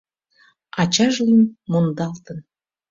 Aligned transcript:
Ачаж 0.81 1.15
лӱм 1.27 1.43
мондалтын. 1.71 2.37